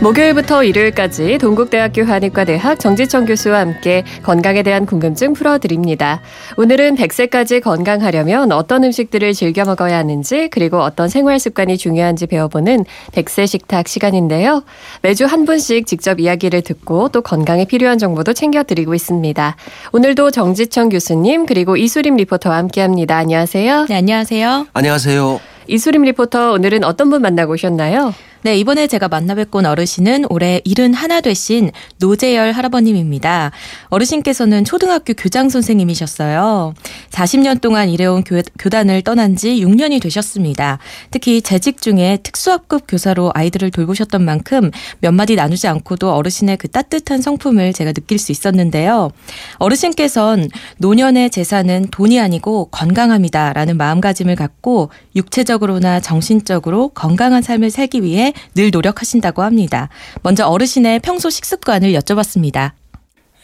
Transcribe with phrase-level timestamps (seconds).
[0.00, 6.20] 목요일부터 일요일까지 동국대학교 한의과대학 정지청 교수와 함께 건강에 대한 궁금증 풀어드립니다.
[6.56, 13.48] 오늘은 100세까지 건강하려면 어떤 음식들을 즐겨 먹어야 하는지 그리고 어떤 생활 습관이 중요한지 배워보는 100세
[13.48, 14.62] 식탁 시간인데요.
[15.02, 19.56] 매주 한 분씩 직접 이야기를 듣고 또 건강에 필요한 정보도 챙겨드리고 있습니다.
[19.90, 23.16] 오늘도 정지청 교수님 그리고 이수림 리포터와 함께합니다.
[23.16, 23.86] 안녕하세요.
[23.88, 24.68] 네, 안녕하세요.
[24.72, 25.40] 안녕하세요.
[25.66, 28.14] 이수림 리포터 오늘은 어떤 분 만나고 오셨나요?
[28.42, 33.50] 네, 이번에 제가 만나뵙고 온 어르신은 올해 일흔 하나 되신 노재열 할아버님입니다.
[33.88, 36.72] 어르신께서는 초등학교 교장 선생님이셨어요.
[37.10, 40.78] 40년 동안 일해온 교, 교단을 떠난 지 6년이 되셨습니다.
[41.10, 47.20] 특히 재직 중에 특수학급 교사로 아이들을 돌보셨던 만큼 몇 마디 나누지 않고도 어르신의 그 따뜻한
[47.20, 49.10] 성품을 제가 느낄 수 있었는데요.
[49.56, 58.70] 어르신께선 노년의 재산은 돈이 아니고 건강함이다라는 마음가짐을 갖고 육체적으로나 정신적으로 건강한 삶을 살기 위해 늘
[58.70, 59.88] 노력하신다고 합니다.
[60.22, 62.72] 먼저 어르신의 평소 식습관을 여쭤봤습니다.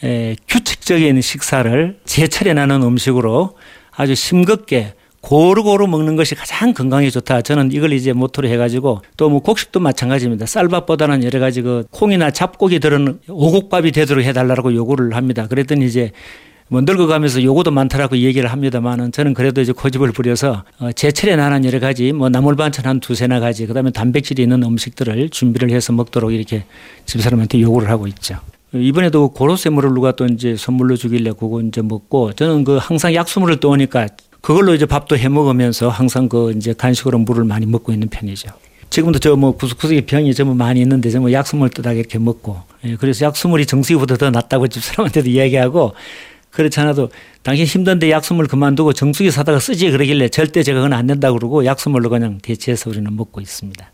[0.03, 3.55] 에, 규칙적인 식사를 제철에 나는 음식으로
[3.95, 7.41] 아주 싱겁게 고루고루 먹는 것이 가장 건강에 좋다.
[7.41, 10.45] 저는 이걸 이제 모토로 해가지고 또 뭐 곡식도 마찬가지입니다.
[10.45, 15.47] 쌀밥보다는 여러 가지 그 콩이나 잡곡이 들은 오곡밥이 되도록 해달라고 요구를 합니다.
[15.47, 16.11] 그랬더니 이제
[16.67, 21.79] 뭐 늙어가면서 요구도 많다라고 얘기를 합니다만은 저는 그래도 이제 고집을 부려서 어 제철에 나는 여러
[21.79, 26.65] 가지 뭐 나물 반찬 한 두세나 가지 그다음에 단백질이 있는 음식들을 준비를 해서 먹도록 이렇게
[27.05, 28.39] 집사람한테 요구를 하고 있죠.
[28.73, 34.07] 이번에도 고로쇠물을 누가 또 이제 선물로 주길래 그거 이제 먹고 저는 그 항상 약수물을 떠오니까
[34.41, 38.49] 그걸로 이제 밥도 해 먹으면서 항상 그 이제 간식으로 물을 많이 먹고 있는 편이죠.
[38.89, 43.25] 지금도 저 뭐 구석구석에 병이 좀 많이 있는데 저뭐 약수물 뜨다가 이렇게 먹고 예, 그래서
[43.25, 45.93] 약수물이 정수기보다 더 낫다고 집사람한테도 이야기하고
[46.55, 47.09] 그렇지 않아도
[47.43, 52.09] 당신 힘든데 약수물 그만두고 정수기 사다가 쓰지 그러길래 절대 제가 그건 안 된다고 그러고 약수물로
[52.09, 53.91] 그냥 대체해서 우리는 먹고 있습니다.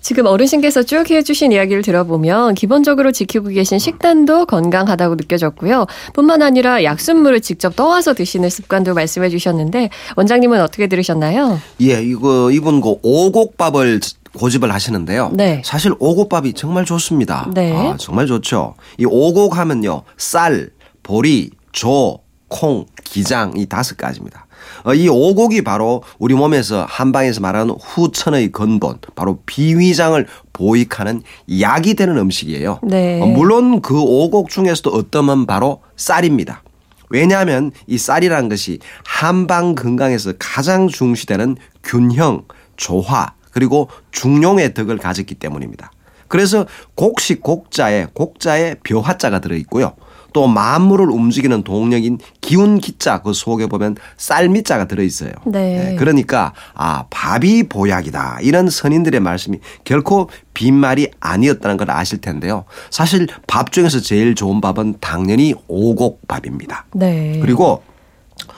[0.00, 5.86] 지금 어르신께서 쭉 해주신 이야기를 들어보면 기본적으로 지키고 계신 식단도 건강하다고 느껴졌고요.
[6.14, 11.60] 뿐만 아니라 약순물을 직접 떠와서 드시는 습관도 말씀해 주셨는데 원장님은 어떻게 들으셨나요?
[11.82, 14.00] 예, 이거 이분 그 오곡밥을
[14.36, 15.30] 고집을 하시는데요.
[15.34, 15.62] 네.
[15.64, 17.50] 사실 오곡밥이 정말 좋습니다.
[17.54, 17.72] 네.
[17.74, 18.74] 아, 정말 좋죠.
[18.98, 20.70] 이 오곡 하면요, 쌀,
[21.02, 24.46] 보리, 조, 콩, 기장 이 다섯 가지입니다.
[24.84, 31.22] 어, 이 오곡이 바로 우리 몸에서 한방에서 말하는 후천의 근본, 바로 비위장을 보익하는
[31.60, 32.80] 약이 되는 음식이에요.
[32.82, 33.20] 네.
[33.20, 36.62] 어, 물론 그 오곡 중에서도 어떠면 바로 쌀입니다.
[37.08, 42.44] 왜냐하면 이 쌀이라는 것이 한방 건강에서 가장 중시되는 균형,
[42.76, 45.90] 조화, 그리고 중용의 덕을 가졌기 때문입니다.
[46.28, 49.94] 그래서 곡식 곡자에 곡자에 벼화자가 들어 있고요.
[50.32, 55.32] 또 만물을 움직이는 동력인 기운 기자 그 속에 보면 쌀미자가 들어 있어요.
[55.44, 55.96] 네.
[55.98, 62.64] 그러니까 아 밥이 보약이다 이런 선인들의 말씀이 결코 빈말이 아니었다는 걸 아실 텐데요.
[62.90, 66.86] 사실 밥 중에서 제일 좋은 밥은 당연히 오곡밥입니다.
[66.94, 67.40] 네.
[67.42, 67.82] 그리고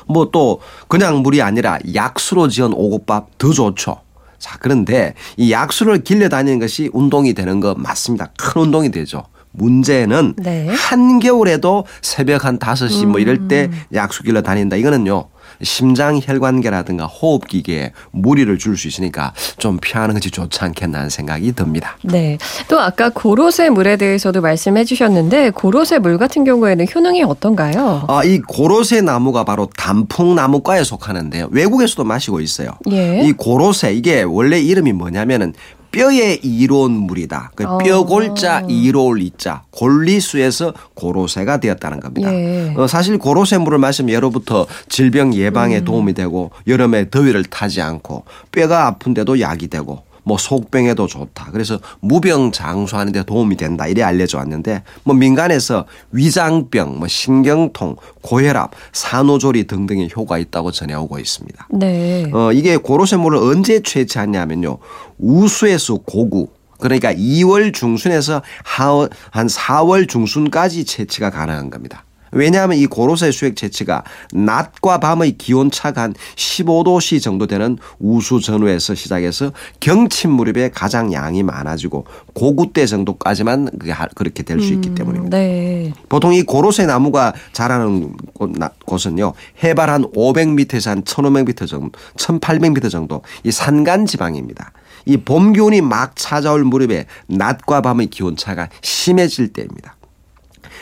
[0.06, 4.00] 뭐 또 그냥 물이 아니라 약수로 지은 오곡밥 더 좋죠.
[4.42, 8.32] 자, 그런데 이 약수를 길려 다니는 것이 운동이 되는 거 맞습니다.
[8.36, 9.22] 큰 운동이 되죠.
[9.53, 10.66] 문제는 네.
[10.66, 13.82] 한겨울에도 새벽 한 5시 뭐 이럴 때 음.
[13.94, 14.75] 약수 길러 다닌다.
[14.75, 15.28] 이거는요.
[15.62, 21.97] 심장 혈관계라든가 호흡기계에 무리를 줄 수 있으니까 좀 피하는 것이 좋지 않겠나 하는 생각이 듭니다.
[22.03, 22.39] 네.
[22.69, 28.06] 또 아까 고로쇠 물에 대해서도 말씀해 주셨는데 고로쇠 물 같은 경우에는 효능이 어떤가요?
[28.09, 31.49] 아, 이 고로쇠 나무가 바로 단풍나무과에 속하는데요.
[31.50, 32.71] 외국에서도 마시고 있어요.
[32.91, 33.21] 예.
[33.25, 35.53] 이 고로쇠 이게 원래 이름이 뭐냐면은
[35.92, 37.53] 뼈에 이로운 물이다.
[37.54, 37.78] 그 어.
[37.78, 42.34] 뼈골자 이로울 이자 골리수에서 고로쇠가 되었다는 겁니다.
[42.34, 42.75] 예.
[42.76, 48.86] 어, 사실 고로쇠 물을 마시면 예로부터 질병 예방에 도움이 되고 여름에 더위를 타지 않고 뼈가
[48.86, 51.49] 아픈데도 약이 되고 뭐 속병에도 좋다.
[51.53, 53.87] 그래서 무병 장수하는 데 도움이 된다.
[53.87, 61.69] 이래 알려져 왔는데 뭐 민간에서 위장병, 뭐 신경통, 고혈압, 산후조리 등등의 효과가 있다고 전해오고 있습니다.
[61.73, 62.31] 네.
[62.32, 64.79] 어, 이게 고로쇠물을 언제 채취하냐면요.
[65.19, 66.49] 우수에서 고구.
[66.79, 72.05] 그러니까 2월 중순에서 하- 한 4월 중순까지 채취가 가능한 겁니다.
[72.32, 74.02] 왜냐하면 이 고로쇠 수액 채취가
[74.32, 81.43] 낮과 밤의 기온 차가 한 15도씨 정도 되는 우수 전후에서 시작해서 경침 무렵에 가장 양이
[81.43, 83.69] 많아지고 고구 때 정도까지만
[84.14, 85.37] 그렇게 될수 있기 때문입니다.
[85.37, 85.93] 네.
[86.08, 92.90] 보통 이 고로쇠 나무가 자라는 곳- 나- 곳은요 해발 한 500m에서 한 1,500m 정도, 1,800m
[92.90, 94.73] 정도 이 산간 지방입니다.
[95.05, 99.96] 이 봄 기온이 막 찾아올 무렵에 낮과 밤의 기온 차가 심해질 때입니다.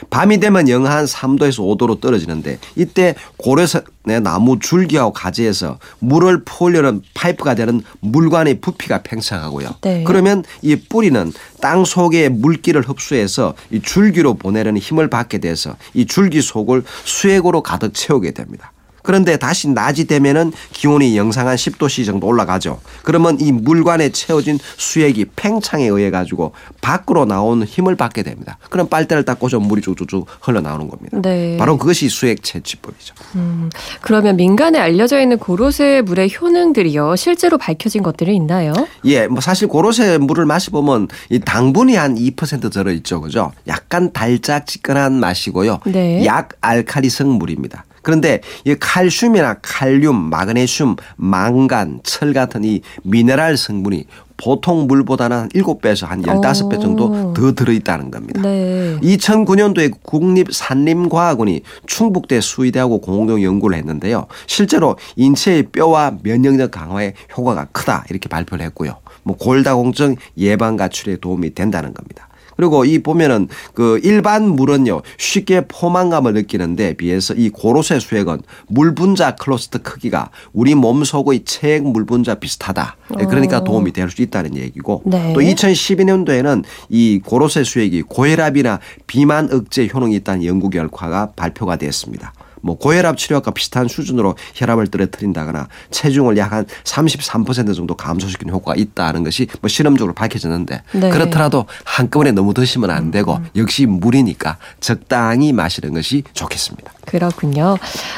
[0.08, 7.54] 밤이 되면 영하 한 3도에서 5도로 떨어지는데 이때 고래산의 나무 줄기하고 가지에서 물을 풀려는 파이프가
[7.54, 9.76] 되는 물관의 부피가 팽창하고요.
[9.82, 10.04] 네.
[10.04, 16.40] 그러면 이 뿌리는 땅 속의 물기를 흡수해서 이 줄기로 보내려는 힘을 받게 돼서 이 줄기
[16.40, 18.72] 속을 수액으로 가득 채우게 됩니다.
[19.02, 22.80] 그런데 다시 낮이 되면은 기온이 영상 한 10도씨 정도 올라가죠.
[23.02, 28.58] 그러면 이 물관에 채워진 수액이 팽창에 의해 가지고 밖으로 나오는 힘을 받게 됩니다.
[28.68, 31.18] 그럼 빨대를 딱 꽂으면 물이 쭉쭉쭉 흘러나오는 겁니다.
[31.22, 31.56] 네.
[31.56, 33.14] 바로 그것이 수액 채취법이죠.
[33.36, 33.70] 음,
[34.00, 37.16] 그러면 민간에 알려져 있는 고로쇠 물의 효능들이요.
[37.16, 38.72] 실제로 밝혀진 것들이 있나요?
[39.04, 43.20] 예, 뭐 사실 고로쇠 물을 마셔보면 이 당분이 한 2% 들어있죠.
[43.20, 43.52] 그죠?
[43.66, 45.80] 약간 달짝지근한 맛이고요.
[45.86, 46.24] 네.
[46.24, 47.84] 약 알칼리성 물입니다.
[48.02, 54.06] 그런데 이 칼슘이나 칼륨, 마그네슘, 망간, 철 같은 이 미네랄 성분이
[54.36, 57.34] 보통 물보다는 한 7배에서 한 15배 정도 오.
[57.34, 58.40] 더 들어있다는 겁니다.
[58.40, 58.96] 네.
[59.02, 64.26] 2009년도에 국립산림과학원이 충북대 수의대하고 공동 연구를 했는데요.
[64.46, 68.96] 실제로 인체의 뼈와 면역력 강화에 효과가 크다 이렇게 발표를 했고요.
[69.22, 72.29] 뭐 골다공증 예방 가출에 도움이 된다는 겁니다.
[72.60, 79.36] 그리고 이 보면은 그 일반 물은요 쉽게 포만감을 느끼는데 비해서 이 고로쇠 수액은 물 분자
[79.36, 82.96] 클러스터 크기가 우리 몸 속의 체액 물 분자 비슷하다.
[83.08, 85.32] 그러니까 도움이 될 수 있다는 얘기고 네.
[85.32, 92.32] 또 2012년도에는 이 고로쇠 수액이 고혈압이나 비만 억제 효능이 있다는 연구 결과가 발표가 됐습니다.
[92.60, 99.22] 뭐 고혈압 치료과 비슷한 수준으로 혈압을 떨어뜨린다거나 체중을 약 한 33% 정도 감소시키는 효과가 있다는
[99.22, 101.06] 것이 뭐 실험적으로 밝혀졌는데 네.
[101.06, 106.90] 음, 그렇더라도 한꺼번에 너무 드시면 안 되고 역시 물이니까 적당히 마시는 것이 좋겠습니다.
[107.06, 107.76] 그렇군요.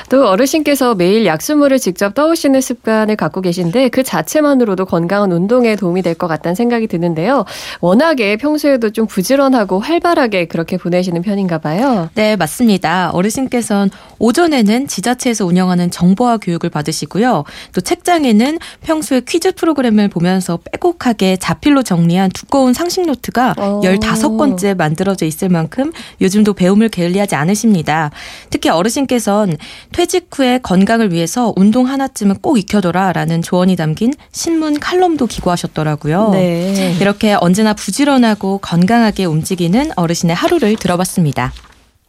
[0.09, 6.13] 또 어르신께서 매일 약수물을 직접 떠오시는 습관을 갖고 계신데 그 자체만으로도 건강한 운동에 도움이 될
[6.15, 7.45] 것 같다는 생각이 드는데요.
[7.81, 12.11] 워낙에 평소에도 좀 부지런하고 활발하게 그렇게 보내시는 편인가 봐요.
[12.15, 13.11] 네, 맞습니다.
[13.13, 17.45] 어르신께서는 오 전에는 지자체에서 운영하는 정보화 교육을 받으시고요.
[17.73, 23.81] 또 책장에는 평소에 퀴즈 프로그램을 보면서 빼곡하게 자필로 정리한 두꺼운 상식 노트가 어.
[23.83, 28.11] 15권째 만들어져 있을 만큼 요즘도 배움을 게을리하지 않으십니다.
[28.51, 29.57] 특히 어르신께서는
[29.93, 36.31] 퇴직 후에 건강을 위해서 운동 하나쯤은 꼭 익혀둬라라는 조언이 담긴 신문 칼럼도 기고하셨더라고요.
[36.31, 36.97] 네.
[37.01, 41.53] 이렇게 언제나 부지런하고 건강하게 움직이는 어르신의 하루를 들어봤습니다.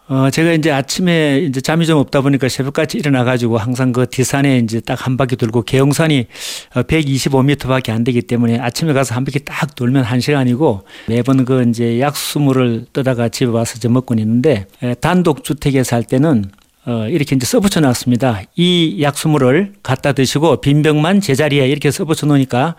[0.09, 4.81] 어, 제가 이제 아침에 이제 잠이 좀 없다 보니까 새벽까지 일어나가지고 항상 그 뒷산에 이제
[4.81, 6.27] 딱 한 바퀴 돌고 계용산이
[6.73, 11.99] 125m밖에 안 되기 때문에 아침에 가서 한 바퀴 딱 돌면 한 시간이고 매번 그 이제
[11.99, 16.45] 약수물을 떠다가 집에 와서 저 먹고 있는데 에, 단독 주택에 살 때는
[16.85, 18.41] 어, 이렇게 이제 써붙여 놨습니다.
[18.55, 22.75] 이 약수물을 갖다 드시고 빈병만 제자리에 이렇게 써붙여 놓으니까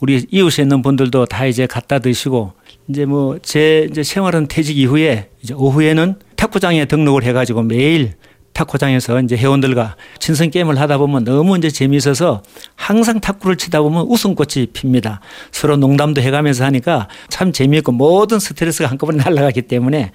[0.00, 2.52] 우리 이웃에 있는 분들도 다 이제 갖다 드시고
[2.88, 8.12] 이제 뭐 제 이제 생활은 퇴직 이후에 이제 오후에는 탁구장에 등록을 해가지고 매일
[8.52, 12.42] 탁구장에서 이제 회원들과 친선 게임을 하다 보면 너무 이제 재미있어서
[12.76, 15.20] 항상 탁구를 치다 보면 웃음꽃이 핍니다.
[15.50, 20.12] 서로 농담도 해가면서 하니까 참 재미있고 모든 스트레스가 한꺼번에 날아가기 때문에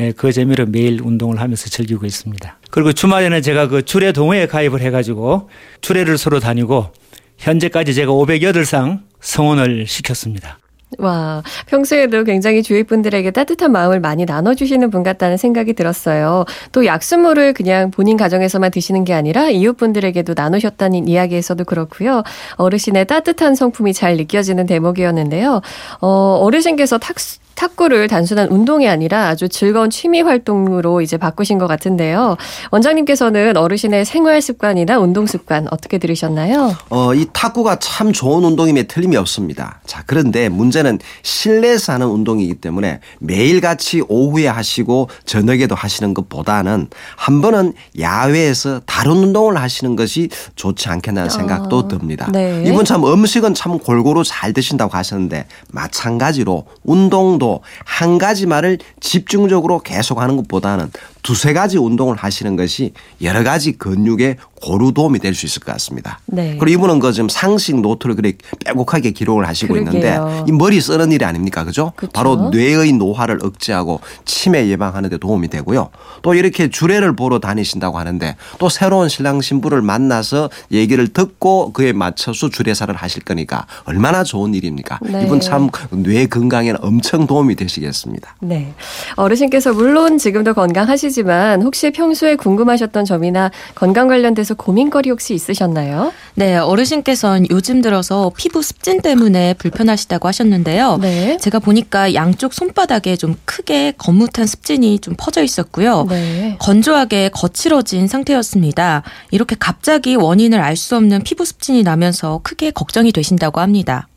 [0.00, 2.58] 예, 그 재미로 매일 운동을 하면서 즐기고 있습니다.
[2.70, 5.48] 그리고 주말에는 제가 그 주례 동호회에 가입을 해가지고
[5.80, 6.92] 주례를 서로 다니고
[7.38, 10.58] 현재까지 제가 508상 성원을 시켰습니다.
[10.98, 16.44] 와, 평소에도 굉장히 주위 분들에게 따뜻한 마음을 많이 나눠주시는 분 같다는 생각이 들었어요.
[16.72, 22.24] 또 약수물을 그냥 본인 가정에서만 드시는 게 아니라 이웃분들에게도 나누셨다는 이야기에서도 그렇고요.
[22.56, 25.60] 어르신의 따뜻한 성품이 잘 느껴지는 대목이었는데요.
[26.00, 26.08] 어,
[26.42, 32.38] 어르신께서 탁수 탁구를 단순한 운동이 아니라 아주 즐거운 취미 활동으로 이제 바꾸신 것 같은데요.
[32.70, 36.74] 원장님께서는 어르신의 생활 습관이나 운동 습관 어떻게 들으셨나요?
[36.88, 39.82] 어, 이 탁구가 참 좋은 운동임에 틀림이 없습니다.
[39.84, 47.74] 자, 그런데 문제는 실내에서 하는 운동이기 때문에 매일같이 오후에 하시고 저녁에도 하시는 것보다는 한 번은
[47.98, 52.30] 야외에서 다른 운동을 하시는 것이 좋지 않겠나 하는 생각도 아, 듭니다.
[52.32, 52.64] 네.
[52.66, 57.49] 이분 참 음식은 참 골고루 잘 드신다고 하셨는데 마찬가지로 운동도
[57.84, 60.90] 한 가지 말을 집중적으로 계속 하는 것보다는
[61.22, 66.20] 두세 가지 운동을 하시는 것이 여러 가지 근육에 고루 도움이 될 수 있을 것 같습니다.
[66.26, 66.56] 네.
[66.60, 68.36] 그리고 이분은 그 지금 상식 노트를 그렇게
[68.66, 69.92] 빼곡하게 기록을 하시고 그러게요.
[70.00, 71.64] 있는데 이 머리 쓰는 일이 아닙니까?
[71.64, 71.92] 그죠?
[71.96, 72.10] 그쵸.
[72.12, 75.88] 바로 뇌의 노화를 억제하고 치매 예방하는 데 도움이 되고요.
[76.22, 82.50] 또 이렇게 주례를 보러 다니신다고 하는데 또 새로운 신랑 신부를 만나서 얘기를 듣고 그에 맞춰서
[82.50, 84.98] 주례사를 하실 거니까 얼마나 좋은 일입니까?
[85.02, 85.24] 네.
[85.24, 88.36] 이분 참 뇌 건강에는 엄청 도움이 되시겠습니다.
[88.40, 88.74] 네.
[89.16, 96.12] 어르신께서 물론 지금도 건강하시 지만 혹시 평소에 궁금하셨던 점이나 건강 관련돼서 고민거리 혹시 있으셨나요?
[96.34, 100.98] 네, 어르신께서는 요즘 들어서 피부 습진 때문에 불편하시다고 하셨는데요.
[101.00, 101.36] 네.
[101.38, 106.06] 제가 보니까 양쪽 손바닥에 좀 크게 거뭇한 습진이 좀 퍼져 있었고요.
[106.08, 106.56] 네.
[106.60, 109.02] 건조하게 거칠어진 상태였습니다.
[109.30, 114.08] 이렇게 갑자기 원인을 알 수 없는 피부 습진이 나면서 크게 걱정이 되신다고 합니다.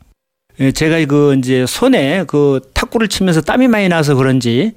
[0.60, 4.72] 예, 제가 그 이제 손에 그 탁구를 치면서 땀이 많이 나서 그런지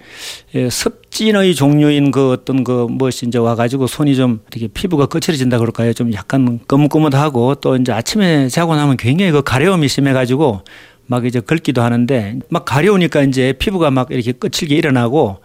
[0.56, 5.94] 예, 습진의 종류인 그 어떤 그 무엇이 이제 와가지고 손이 좀 이렇게 피부가 거칠어진다 그럴까요?
[5.94, 10.62] 좀 약간 거뭇거뭇하고 또 이제 아침에 자고 나면 굉장히 그 가려움이 심해가지고
[11.06, 15.38] 막 이제 긁기도 하는데 막 가려우니까 이제 피부가 막 이렇게 거칠게 일어나고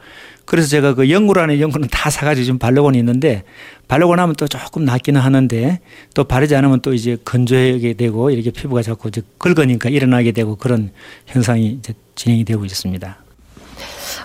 [0.53, 3.43] 그래서 제가 그 연구라는 연구는 다 사가지고 좀 바르고는 있는데
[3.89, 5.81] 바르고 나면 또 조금 낫기는 하는데
[6.13, 10.91] 또 바르지 않으면 또 이제 건조하게 되고 이렇게 피부가 자꾸 이제 긁으니까 일어나게 되고 그런
[11.25, 13.17] 현상이 이제 진행이 되고 있습니다.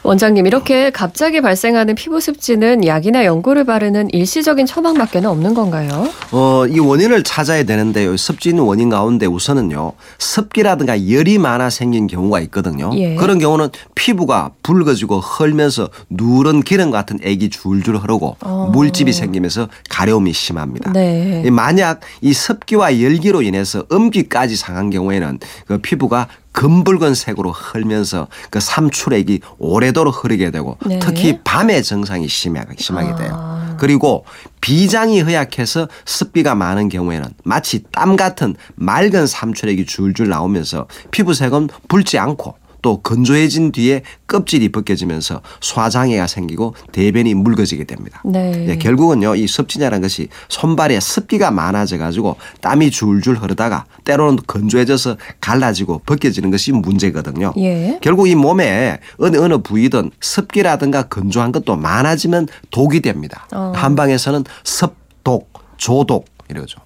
[0.04, 6.08] 원장님 이렇게 갑자기 발생하는 피부 습진은 약이나 연고를 바르는 일시적인 처방밖에는 없는 건가요?
[6.32, 8.16] 어, 이 원인을 찾아야 되는데요.
[8.18, 9.94] 습진 원인 가운데 우선은요.
[10.20, 12.92] 습기라든가 열이 많아 생긴 경우가 있거든요.
[12.96, 13.16] 예.
[13.16, 18.70] 그런 경우는 피부가 붉어지고 헐면서 누런 기름 같은 액이 줄줄 흐르고 어.
[18.74, 20.92] 물집이 생기면서 가려움이 심합니다.
[20.94, 21.44] 네.
[21.46, 26.28] 이 만약 이 습기와 열기로 인해서 음기까지 상한 경우에는 그 피부가
[26.58, 30.98] 금붉은 색으로 흐르면서 그 삼출액이 오래도록 흐르게 되고 네.
[30.98, 33.30] 특히 밤에 증상이 심하게, 심하게 돼요.
[33.32, 33.76] 아.
[33.80, 34.26] 그리고
[34.60, 42.56] 비장이 허약해서 습기가 많은 경우에는 마치 땀 같은 맑은 삼출액이 줄줄 나오면서 피부색은 붉지 않고
[42.88, 48.22] 또 건조해진 뒤에 껍질이 벗겨지면서 소화장애가 생기고 대변이 묽어지게 됩니다.
[48.24, 48.66] 네.
[48.70, 56.04] 예, 결국은요, 이 습진이라는 것이 손발에 습기가 많아져 가지고 땀이 줄줄 흐르다가 때로는 건조해져서 갈라지고
[56.06, 57.54] 벗겨지는 것이 문제거든요.
[57.58, 58.00] 예.
[58.02, 63.50] 결국 이 몸에 어느 어느 부위든 습기라든가 건조한 것도 많아지면 독이 됩니다.
[63.54, 63.74] 어.
[63.76, 66.80] 한방에서는 습독, 조독 이러죠.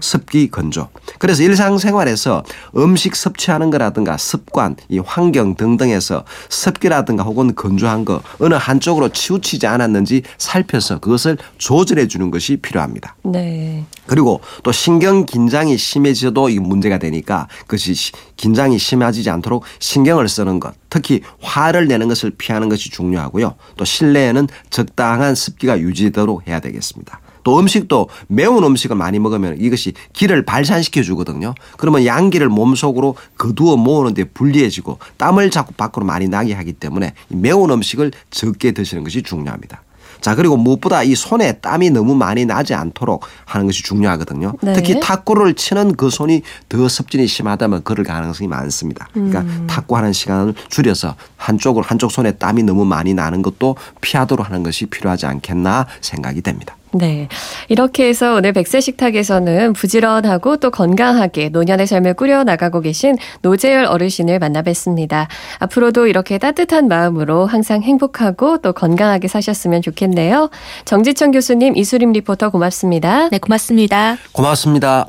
[0.00, 0.88] 습기 건조.
[1.18, 2.42] 그래서 일상생활에서
[2.76, 10.22] 음식 섭취하는 거라든가 습관, 이 환경 등등에서 습기라든가 혹은 건조한 거 어느 한쪽으로 치우치지 않았는지
[10.38, 13.16] 살펴서 그것을 조절해 주는 것이 필요합니다.
[13.24, 13.84] 네.
[14.06, 20.60] 그리고 또 신경 긴장이 심해져도 이 문제가 되니까 그것이 시- 긴장이 심해지지 않도록 신경을 쓰는
[20.60, 23.54] 것, 특히 화를 내는 것을 피하는 것이 중요하고요.
[23.76, 27.20] 또 실내에는 적당한 습기가 유지되도록 해야 되겠습니다.
[27.44, 31.54] 또 음식도 매운 음식을 많이 먹으면 이것이 기를 발산시켜 주거든요.
[31.76, 37.70] 그러면 양기를 몸속으로 거두어 모으는데 불리해지고 땀을 자꾸 밖으로 많이 나게 하기 때문에 이 매운
[37.70, 39.82] 음식을 적게 드시는 것이 중요합니다.
[40.20, 44.54] 자, 그리고 무엇보다 이 손에 땀이 너무 많이 나지 않도록 하는 것이 중요하거든요.
[44.62, 44.72] 네.
[44.72, 49.08] 특히 탁구를 치는 그 손이 더 습진이 심하다면 그럴 가능성이 많습니다.
[49.12, 49.66] 그러니까 음.
[49.68, 55.26] 탁구하는 시간을 줄여서 한쪽으로 한쪽 손에 땀이 너무 많이 나는 것도 피하도록 하는 것이 필요하지
[55.26, 56.75] 않겠나 생각이 됩니다.
[56.98, 57.28] 네.
[57.68, 64.38] 이렇게 해서 오늘 백세 식탁에서는 부지런하고 또 건강하게 노년의 삶을 꾸려 나가고 계신 노재열 어르신을
[64.38, 65.26] 만나 뵀습니다.
[65.58, 70.50] 앞으로도 이렇게 따뜻한 마음으로 항상 행복하고 또 건강하게 사셨으면 좋겠네요.
[70.84, 73.28] 정지천 교수님, 이수림 리포터 고맙습니다.
[73.28, 74.16] 네, 고맙습니다.
[74.32, 75.06] 고맙습니다.